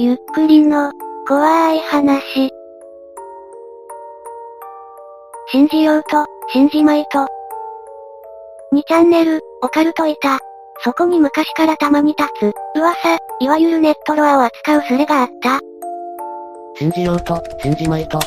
[0.00, 0.92] ゆっくりの、
[1.26, 2.52] 怖い話。
[5.50, 7.26] 信じようと、信じまいと。
[8.72, 10.38] 2チャンネル、オカルトいた。
[10.84, 15.58] そこに昔からたまに立つ、噂、いわゆるネットロアを扱うスレがあった。
[16.76, 18.20] 信じようと、信じまいと。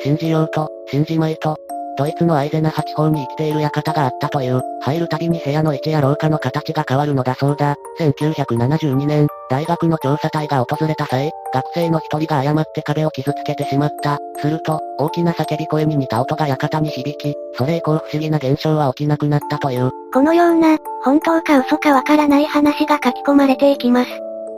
[0.00, 1.56] 信じようと、信じまいと。
[1.96, 7.76] ドイツのアイゼナ八方に生きている館があったという、入るたびに部屋の位置や廊下の形が変わるのだそうだ。
[7.98, 14.18] 1972年、大学の調査隊が訪れた際、学生の一人が誤って壁を傷つけてしまった。
[14.40, 19.90] すると、大きな叫び声に似た音が館に響き、それ以降不思議な現象は起きなくなったという。
[20.12, 24.10] このような、本当か嘘かわからない話が書き込まれていきます。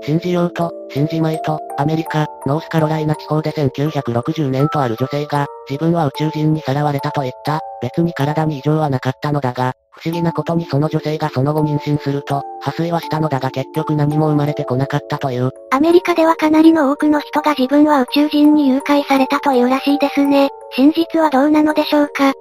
[0.03, 7.61] 信じようと、信じまいと、アメリカ、ノースカロライナ地方で1960年とある女性が、自分は宇宙人にさらわれたと言った。
[7.83, 15.51] 別に体に異常はなかったのだが、不思議なことにその女性がその後妊娠すると、破水はしたのだが結局何も生まれてこなかったという。
[15.71, 20.51] アメリカではかなりの多くの人が自分は宇宙人に誘拐されたというらしいですね。
[20.77, 22.33] 真実はどうなのでしょうか？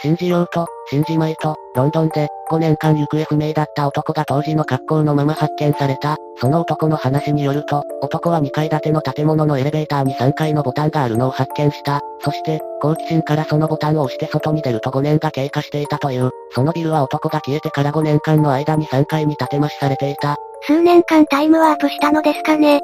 [0.00, 6.16] 信じようと、信じまいと、ロンドンで、5年間行方不明だった男が当時の格好のまま発見された。
[6.40, 12.00] その男の話によると、男は2階建ての建物のエレベーターに3階のボタンがあるのを発見した。
[12.20, 16.30] そして、好奇心からそのボタンを押して外に出ると5年が経過していたという。
[16.58, 20.34] そのビルは男が消えてから5年間の間に3回に建て増しされていた。
[20.62, 22.80] 数年間タイムワープしたのですかね。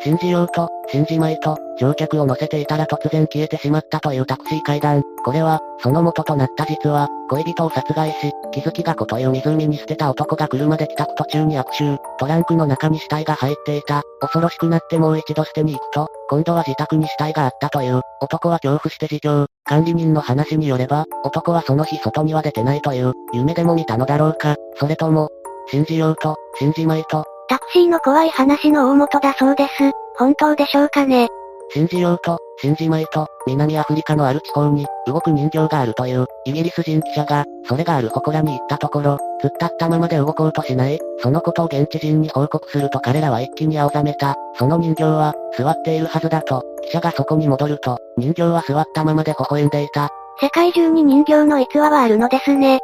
[0.00, 5.02] 信じようと、信じまいと、乗客を乗せていたら突然消えてしまったというタクシー階段。
[5.24, 14.02] これは、その元となった実は、恋人を殺害し、気づきが子という湖に捨てた男が車で帰宅途中に悪臭、トランクの中に死体が入っていた。
[14.20, 18.00] 恐ろしくなってもう一度捨てに行くと、今度は自宅に死体があったという。
[18.20, 19.46] 男は恐怖して自供。
[19.64, 24.56] 管理人の話によれば、男はその日外には出てないという、夢でも見たのだろうか。
[24.76, 25.28] それとも、
[25.68, 29.70] 信じようと、信じまいと、タクシーの怖い話の大元だそうです。
[30.16, 31.28] 本当でしょうかね
[31.70, 44.34] 信じようと、信じまいと、南アフリカのある地方に、動く人形があるという、イギリス人記者が、それがある祠に行ったところ、突っ立ったままで動こうとしない、そのことを現地人に報告すると彼らは一気に青ざめた。
[44.58, 50.08] その人形は、座っているはずだと、記者がそこに戻ると、人形は座ったままで微笑んでいた。
[50.40, 52.80] 世界中に人形の逸話はあるのですね。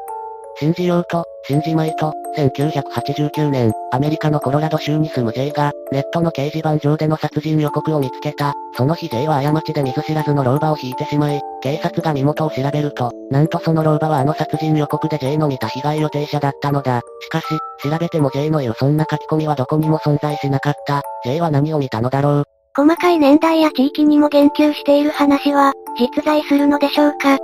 [0.56, 8.54] 信じようと、信じまいと、1989年、アメリカのコロラド州に住む J が、ネットの掲示板上での殺人予告を見つけた。
[8.76, 17.00] その日 J は過ちで見ず知らずの老婆を引いてしまい、警察が身元を調べると、なんとその老婆はあの殺人予告で J の見た被害予定者だったのだ。
[17.20, 17.46] しかし、
[17.82, 21.02] 調べても J の言うそんな書き込みはどこにも存在しなかった。
[21.24, 22.44] J は何を見たのだろう。
[22.74, 27.38] 細かい年代や地域にも言及している話は、実在するのでしょうか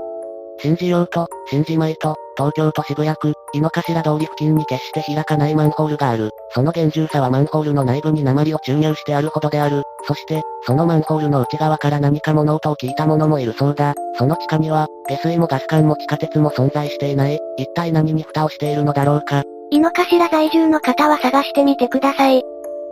[0.60, 6.30] 信じようと、信じまいと、東京都渋谷区、井の頭通り付近に決して開かないマンホールがある。
[6.54, 9.82] その厳重さはマンホールの内部に鉛を注入してあるほどである。
[10.06, 13.94] そして、そのマンホールの内側から何か物音を聞いた者もいるそうだ。
[14.16, 17.40] その地下には、下水もガス管も地下鉄も存在していない。
[17.56, 19.42] 一体何に蓋をしているのだろうか。
[19.72, 22.42] 井の頭在住の方は探してみてください。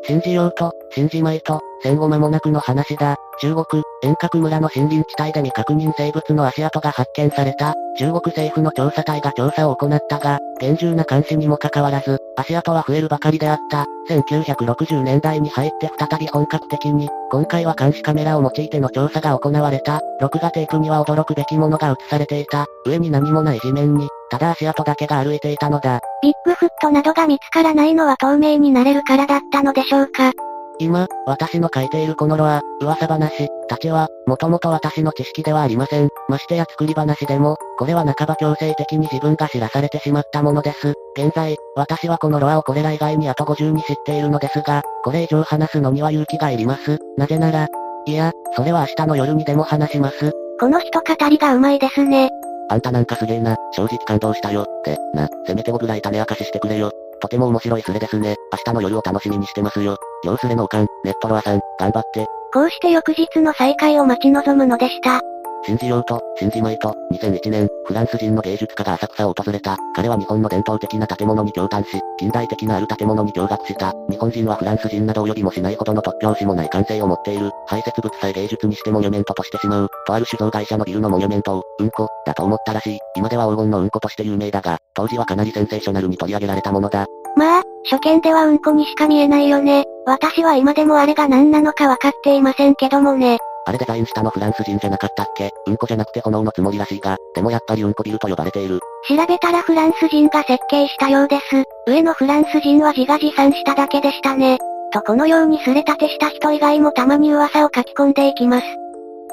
[0.06, 3.16] 信じようと、信じまいと、戦後間もなくの話だ。
[3.40, 7.74] 中国、遠隔村の森林地帯で未確認生物の足跡が発見された。
[7.98, 13.84] 中国政府の調査隊が調査を行ったが、厳重な監視にもかかわらず、足跡は増えるばかりであった。
[14.08, 20.00] 1960年代に入って再び本格的に、今回は監視カメラを用いての調査が行われた。
[20.20, 22.66] 録画テープには驚くべきものが映されていた。
[22.86, 26.00] 上に何もない地面に、ただ足跡だけが歩いていたのだ。
[26.22, 30.32] ビッグフットなどが見つからないのは透明になれるからだったのでしょうか。
[30.78, 36.08] 今、私の書いているこのロア、噂話、たちは、もともと私の知識ではありません。
[36.28, 40.94] ましてや作り話でも、これは半ば強制的に自分が知らされてしまったものです。
[41.16, 46.98] 現在、私はこのロアをこれら以外にあと50に知っているのですが、これ以上話すのには勇気がいります。
[47.16, 47.68] なぜなら、
[48.06, 50.32] いや、それは明日の夜にでも話します。
[50.60, 52.30] この人語りが上手いですね。
[52.68, 56.90] あんたなんかすげえな、正直感動したよ、って、な、せめて5ぐらい種明かししてくれよ。
[57.20, 58.36] とても面白いスレですね。
[58.52, 59.96] 明日の夜を楽しみにしてますよ。
[60.24, 62.26] 両スレのおかん、ネットロアさん、頑張って。
[62.52, 65.20] こうして翌日の再会を待ち望むのでした。
[65.66, 69.76] 信じようと、信じまいと、2001年、フランス人の芸術家が浅草を訪れた。
[69.96, 73.92] 彼は日本の伝統的な建物に驚嘆し、近代的なある建物に驚愕した。
[74.08, 77.50] 日本人はフランス人などを呼びもしないほどの突拍子もない感性を持っている。
[77.66, 79.88] 排泄物さえ芸術にしてモニュメントとしてしまう。
[80.06, 82.98] とある酒造会社のビルのモニュメントを、うんこ、だと思ったらしい。
[83.16, 87.06] 今では黄金のうんことして有名だが、当時はかなりセンセーショナルに取り上げられたものだ。
[87.36, 89.84] まあ、初見ではうんこにしか見えないよね。
[90.06, 93.38] 私は今でもあれが何なのかわかっていませんけどもね。
[93.66, 95.50] あれデザインしたのフランス人じゃなかったっけ？
[95.66, 98.80] うんこじゃなくて炎のつもりらしいが、でもやっぱりうんこビルと呼ばれている。
[99.08, 101.64] 調べたらフランス人が設計したようです。
[101.88, 104.58] 上のフランス人は自画自賛しただけでしたね。
[104.92, 108.66] とこのようにすれ立てした人以外もたまに噂を書き込んでいきます。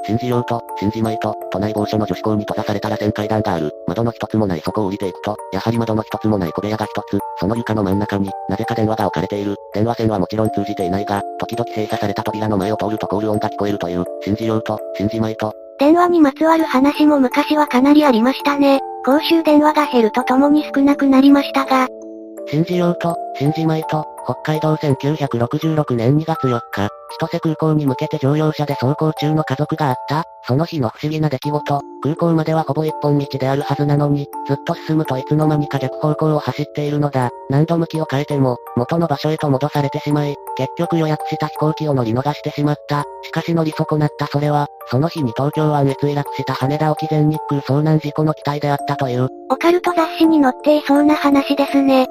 [0.05, 3.71] 信じようと、信じまいと、都内某所の女子校に閉ざされたら旋階段がある。
[3.88, 9.55] 窓の一つもないそこを降りていくと、やはり窓の一つもない小部屋が一つ、その床の真ん中に、なぜか電話が置かれている。
[9.73, 15.53] 電話線はもちろん通じていないが、時々閉鎖された扉の前を通るとコール音が聞こえるという、信じようと、信じまいと。
[15.79, 18.79] 電話にまつわる話も昔はかなりありましたね。
[19.06, 21.88] 公衆電話が減るとともに少なくなりましたが。
[22.47, 26.89] 信じようと、信じまいと、北海道1966年2月4日、
[27.27, 30.23] 千歳空港に向けて乗用車で走行中の家族があった。
[30.45, 31.81] その日の不思議な出来事。
[32.01, 37.29] 空港まではほぼ一本道であるはずなのに、ずっと進むといつの間にか逆方向を走っているのだ。
[37.49, 43.05] 何度向きを変えても、元の場所へと戻されてしまい、結局予約した飛行機を乗り逃してしまった。
[43.23, 49.29] しかし乗り損なったそれは、その日に東京湾へ墜落した羽田沖全日空遭難事故の機体であったという。
[49.49, 52.07] オカルト雑誌に載っていそうな話ですね。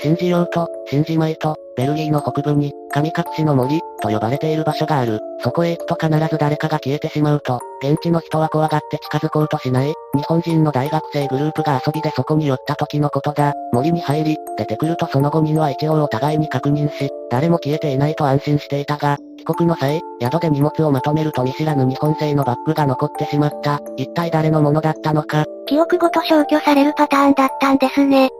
[0.00, 5.20] 信じようと、信じまいと、ベルギーの北部に、神隠しの森、と呼ばれている場所がある。
[5.44, 13.52] そこへ行くと必ず誰かが消えてしまうと、現地の人は怖がって近づこうとしない、日本人の大学生グループが遊びでそこに寄った時のことだ。
[13.72, 23.78] 森に入り、出てくるとその5人は一応お互いに確認し、誰も消えていないと安心していたが、帰国の際、宿で荷物をまとめると見知らぬ日本製のバッグが残ってしまった。
[23.96, 25.44] 一体誰のものだったのか。
[25.66, 28.30] 記憶ごと消去されるパターンだったんですね。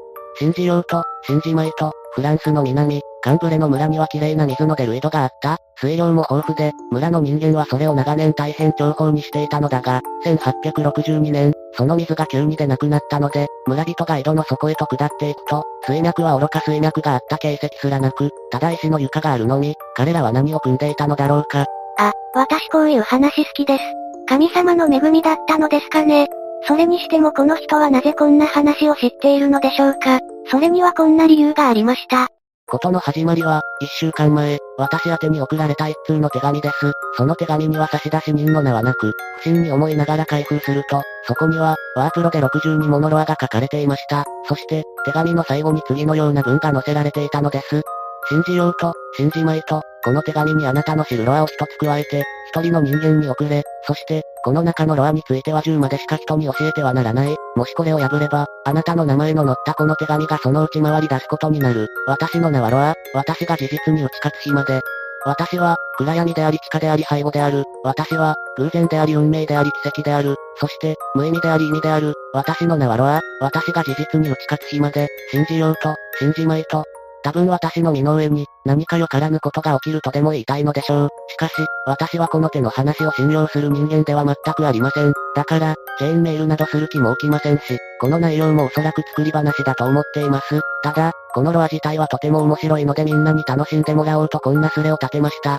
[0.41, 5.59] 信じようと、信じまいと、フランスの南、カンブレの村には綺麗な水の出る井戸があった。
[5.81, 21.67] 水量も豊富で、村の人間はそれを長年大変重宝にしていたのだが、1862年、その水が急に出なくなったので、村人が井戸の底へと下っていくと、水脈は愚か水脈があった形跡すらなく、ただ石の床があるのみ、彼らは何を組んでいたのだろうか。
[21.99, 23.85] あ、私こういう話好きです。
[24.29, 26.29] 神様の恵みだったのですかね。
[26.67, 30.21] それにしてもこの人はなぜこんな話を知っているのでしょうか。
[30.51, 32.29] それにはこんな理由がありました。
[32.69, 36.93] ことの始まりは、一週間前、私宛に送られた一通の手紙です。
[37.17, 44.25] その手紙には差出人の名はなく、不審に思いながら開封すると、そこには、ワープロで62モノロアが書かれていました。
[44.47, 47.83] そして、手紙の最後に次のような文が載せられていたのです。
[48.29, 57.37] 信じようと、信じまいと、この手紙にあなたの知るロアを一つ加えて、一人の人間に送れ、そして、この中のロアについては10までしか人に教えてはならない。
[57.57, 61.89] もしこれを破れば、あなたの名前の載ったこの手紙がそのうち回り出すことになる。
[62.07, 64.81] 私の名はロア、私が事実に打ち勝つ日まで。
[65.27, 67.65] 私は、暗闇であり地下であり背後である。
[67.85, 70.37] 私は、偶然であり運命であり奇跡である。
[70.57, 72.15] そして、無意味であり意味である。
[72.33, 76.85] 私の名はロア、私が事実に打ち勝つ日まで、信じようと、信じまいと、
[77.23, 81.09] 多分私の身の上に、何かよからぬことが起きるとでも言いたいのでしょう。
[81.29, 81.55] しかし、
[81.87, 85.15] 私はこの手の話を信用する人間では全くありません。
[85.35, 90.61] だから、チェーンメールなどする気も起きませんし、この内容もおそらく作り話だと思っています。
[90.83, 95.59] ただ、このロア自体はとても面白いのでみんなに楽しんでもらおうとこんなスレを立てました。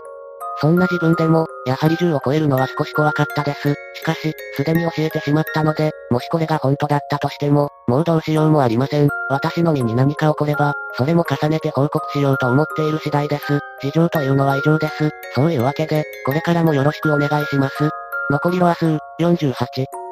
[0.62, 3.76] そんな自分でも、やはり10を超えるのは少し怖かったです。
[3.96, 9.10] しかし、すでに教えてしまったので、もしこれが本当だったとしても、もうどうしようもありません。
[9.30, 13.60] 私の身に何か起これば、それも重ねて報告しようと思っている次第です。
[13.82, 15.12] 事情というのは以上です。
[15.34, 17.90] そういうわけで、これからもよろしくお願いします。
[18.30, 19.54] 残りロア数、48。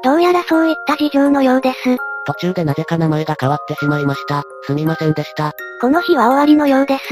[0.04, 1.98] どうやらそういった事情のようです。
[2.26, 4.44] 途中でなぜか名前が変わってしまいました。
[4.64, 5.54] すみませんでした。
[5.82, 7.04] この日は終わりのようです。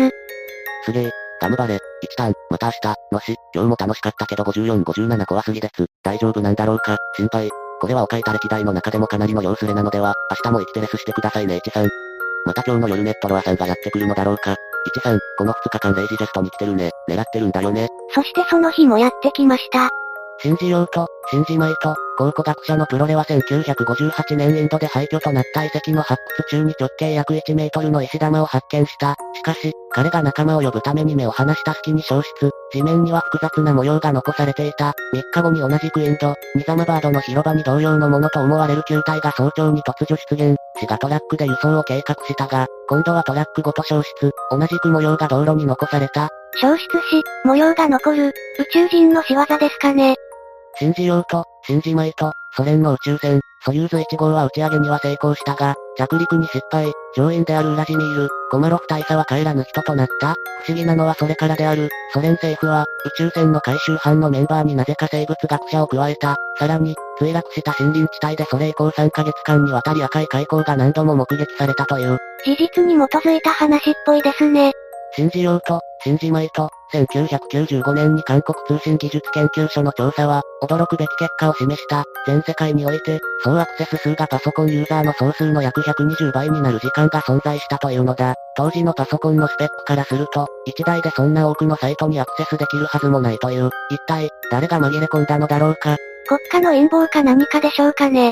[0.86, 1.12] すげえ。
[1.42, 5.86] ガムバレ、1ターン、また明日、のし、今日も楽しかったけど54、57怖すぎです。
[6.04, 7.50] 大丈夫なんだろうか、心配。
[7.80, 11.90] これはお書いた歴代の中でもかなりの様子れなのでは、明日も生きてレスしてくださいね、1さん。
[12.46, 14.56] また今日の夜ネットロアさんがやってくるのだろうか
[14.98, 16.92] ？1さん、この2日間レイジジェストに来てるね。
[17.10, 17.88] 狙ってるんだよね。
[18.14, 19.90] そしてその日もやってきました。
[20.40, 29.16] 信じようと、信じまいと、考古学者のプロレは1958年インドで廃墟となった遺跡の発掘中に直径約1メートルの石玉を発見した。
[29.34, 32.52] しかし、彼が仲間を呼ぶために目を離した隙に消失。
[32.72, 34.94] 地面には複雑な模様が残されていた。
[35.14, 40.56] 3日後に同じくインド、ニザマバードの広場に同様のものと思われる球体が早朝に突如出現。
[40.80, 44.32] 市がトラックで輸送を計画したが、今度はトラックごと消失。
[44.52, 46.30] 同じく模様が道路に残された。
[46.62, 48.34] 消失し、模様が残る、宇
[48.72, 50.16] 宙人の仕業ですかね。
[50.78, 60.36] 信じようと、信じまいと、ソ連の宇宙船、ソユーズ1号は打ち上げには成功したが、着陸に失敗、乗員であるウラジミール、コマロフ大佐は帰らぬ人となった。
[60.66, 66.36] 不思議なのはそれからである、ソ連政府は、宇宙船の回収班のメンバーになぜか生物学者を加えた。
[66.60, 72.18] さらに、墜落した森林地帯でそれ以降3ヶ月間にわたり赤い海溝が何度も目撃されたという。
[72.44, 74.74] 事実に基づいた話っぽいですね。
[75.16, 82.06] 信じようと、信じまいと、1995年に韓国通信技術研究所の調査は、驚くべき結果を示した。
[82.26, 88.36] 全世界において、総アクセス数がパソコンユーザーの総数の約120倍になる時間が存在したというのだ。
[88.56, 95.98] 当時のパソコンのスペックからすると、1台でそんな多くのサイトにアクセスできるはずもないという、一体、誰が紛れ込んだのだろうか？
[96.28, 98.32] 国家の陰謀か何かでしょうかね。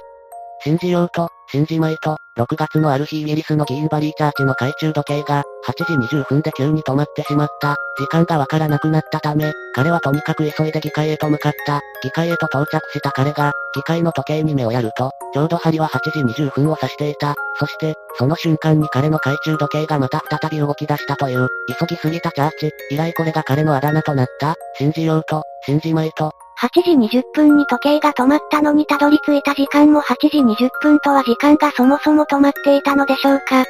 [0.64, 7.76] 信じようと、信じまいと、6月のある日イギリスのギーンバリーチャーチの懐中時計が、8時20分で急に止まってしまった。
[8.00, 11.82] 時間がわからなくなったため、彼はとにかく急いで議会へと向かった。
[12.02, 17.36] 議会へと到着した彼が、議会の時計に目をやると、ちょうど針は8時20分を指していた。
[17.60, 22.72] そして、その瞬間に彼の懐中時計がまた再び動き出したという、急ぎすぎたチャーチ。
[22.90, 24.56] 以来これが彼のあだ名となった。
[24.78, 33.66] 信じようと、信じまいと、8時20分に時計が止まったのにたどり着いた時間も8時20分とは時間がそもそも止まっていたのでしょうか。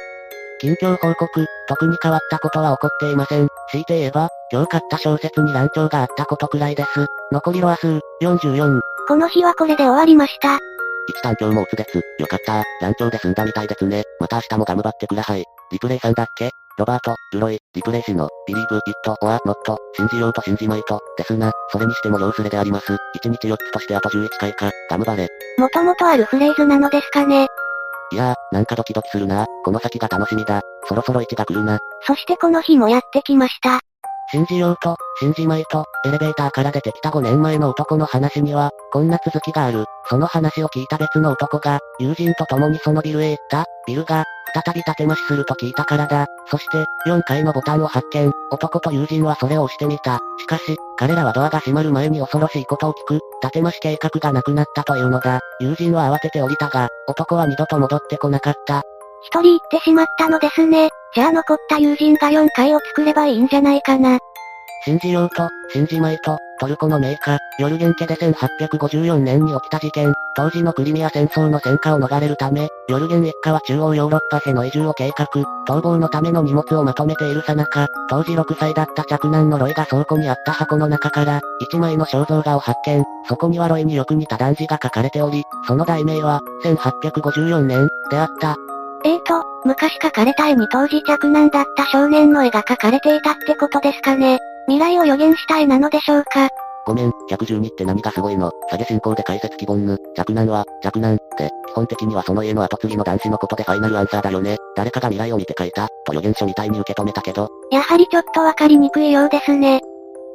[0.60, 3.48] 近況報告、特に変わったことは起こっていません。
[3.70, 7.06] 強いて言えば、今日買った小説に乱調があったことくらいです。
[7.32, 8.80] 残りロア数、44。
[9.08, 10.58] この日はこれで終わりました。
[11.08, 12.00] 一旦今日もうつです。
[12.18, 12.64] よかった。
[12.80, 14.04] 乱調で済んだみたいですね。
[14.20, 15.44] また明日も頑張ってください。
[15.72, 16.50] リプレイさんだっけ？
[16.76, 21.52] ロバート、ルロイ、リプレイ氏の、ビリーブ、イット、オア、ノット、信じようと信じまいと、ですな。
[21.70, 22.92] それにしても両スレであります。
[22.92, 25.28] 1日4つとしてあと11回か、ガムバレ。
[25.56, 27.46] もともとあるフレーズなのですかね。
[28.10, 29.46] いやー、なんかドキドキするな。
[29.64, 30.62] この先が楽しみだ。
[30.88, 31.78] そろそろ1が来るな。
[32.02, 33.78] そしてこの日もやってきました。
[34.30, 39.84] 信じようと、信じまいと、エレベーターから出てきた5年前の男の話には、こんな続きがある。
[40.08, 43.66] その話を聞いた別の男が、友人と共にそのビルへ行った。
[43.86, 46.26] ビルが、再び建増しすると聞いたからだ。
[46.46, 48.32] そして、4階のボタンを発見。
[48.50, 50.20] 男と友人はそれを押してみた。
[50.38, 53.20] しかし、彼らはドアが閉まる前に恐ろしいことを聞く。
[53.52, 55.40] 建増し計画がなくなったというのだ。
[55.60, 58.82] 友人は慌てて降りたが、男は二度と戻ってこなかった。
[59.26, 60.90] 一人行ってしまったのですね。
[61.14, 64.18] じゃあ残った友人が4階を作ればいいんじゃないかな。
[64.84, 75.26] 信じようと、信じまいと、トルコの名家、ヨルゲン家で1854年に起きた事件、当時のクリミア戦争の戦火を逃れるため、ヨルゲン一家は中央ヨーロッパへの移住を計画、
[75.66, 81.40] 逃亡のための荷物をまとめているさなか、当時6歳だった着男のロイが倉庫にあった箱の中から、
[81.72, 88.56] 1枚の肖像画を発見、そこにはロイによく似た男児が書かれており、その題名は、1854年、であった。
[89.04, 94.38] えーと、昔書かれた絵に当時着男だった少年の絵が描かれていたってことですかね。
[94.66, 96.48] 未来を予言した絵なのでしょうか
[96.86, 99.98] ごめん、112って何がすごいの下げ進行で解説希望ぬ。
[100.16, 104.56] 若男は、若男って、基本的にはその家の後継ぎの男子のことでファイナルアンサーだよね。
[104.74, 107.48] 誰かが未来を見て書いた、と予言書みたいに受け止めたけど。
[107.70, 109.80] やはりちょっとわかりにくいようですね。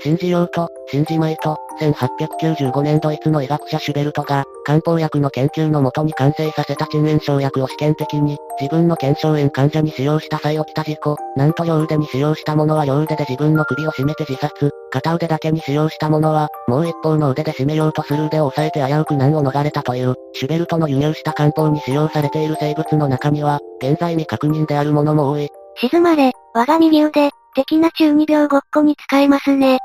[0.02, 25.50] 信じようと、信じまいと、1895年ドイツの医学者シュベルトが、漢方薬の研究のもとに完成させた鎮炎症薬を試験的に、自分の腱鞘炎患者に使用した際起きた事故、なんと両腕に使用したものは両腕で自分の首を絞めて自殺、片腕だけに使用したものは、もう一方の腕で締めようとする腕を押さえて危うく難を逃れたという、シュベルトの輸入した漢方に使用されている生物の中には、現在未確認であるものも多い。
[25.76, 29.80] 沈まれ、我が右腕、的な中二病ごっこに使えますね。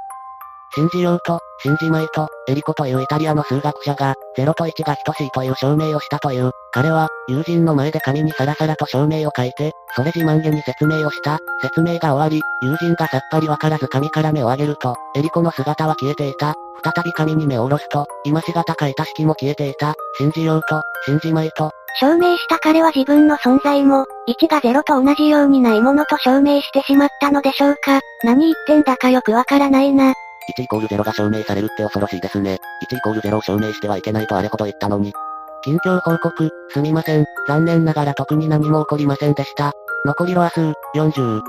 [0.74, 6.50] 信じようと、信じまいと、エリコというイタリアの数学者が、0と1が等しいという証明をしたという。
[6.72, 11.38] 彼は、友人の前で紙にサラサラと証明を書いて、それ自慢げに説明をした。
[11.62, 16.54] 説明が終わり、友人がさっぱりわからず紙から目を上げると、エリコの姿は消えていた。
[16.82, 19.94] 再び紙に目を下ろすと、今しがた書いた式も消えていた。
[20.18, 21.70] 信じようと、信じまいと。
[22.00, 28.00] 証明した彼は自分の存在も、1が0と同じようにないものと証明してしまったのでしょうか。
[28.24, 30.14] 何言ってんだかよくわからないな。
[30.58, 32.58] 1イコール0が証明されるって恐ろしいですね。
[32.90, 35.12] 1イコール0を証明してはいけないとあれほど言ったのに。
[35.62, 37.24] 近況報告、すみません。
[37.48, 39.72] 残念ながら特に何も起こりませんでした。
[40.04, 41.40] 残りロア数、40。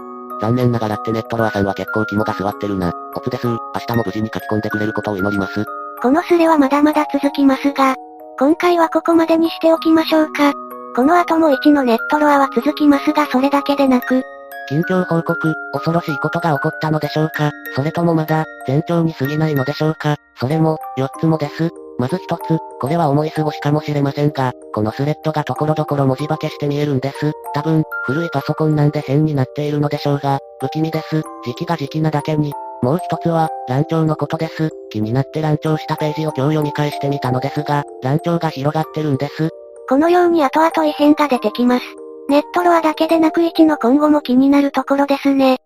[0.42, 2.94] 残念ながらってネットロアさんは結構肝が座ってるな。
[3.16, 3.48] オツです。
[3.48, 5.66] 明日も無事に書き込んでくれることを祈ります。
[6.02, 7.96] このスレはまだまだ続きますが、
[8.38, 10.54] 今回はここまでにしておきましょうか。
[10.96, 14.24] この後も1のネットロアは続きますがそれだけでなく、
[14.68, 17.52] 近況報告、恐ろしいことが起こったのでしょうか？
[17.76, 20.18] それともまだ、前兆に過ぎないのでしょうか？
[20.40, 21.70] それも、4つもです。
[21.98, 27.32] まず一つ、これは思い過ごしかもしれませんが、このスレッドが所々文字化けして見えるんです。
[27.54, 31.22] 多分、古いパソコンなんで変になっているのでしょうが、不気味です。
[31.46, 32.52] 時期が時期なだけに。
[32.82, 34.72] もう一つは、乱調のことです。
[34.92, 39.50] 気になって乱調したページを今日読み返してみたのですが、乱調が広がってるんです。
[39.88, 41.86] このように後々異変が出てきます。
[42.28, 45.58] ネットロアだけでなく1の今後も気になるところですね。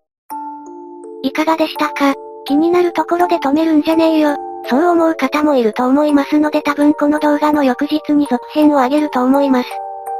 [1.22, 2.14] いかがでしたか？
[2.46, 4.36] 気になるところで止めるんじゃねえよ。
[4.68, 9.68] そう思う方もいると思いますので多分この動画の翌日に続編を上げると思います。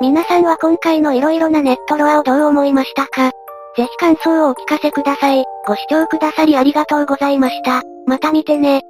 [0.00, 3.32] 皆さんは今回の色々なネットロアをどう思いましたか？
[3.76, 5.44] ぜひ感想をお聞かせください。
[5.66, 7.82] ご視聴くださりありがとうございました。
[8.06, 8.80] また見てね。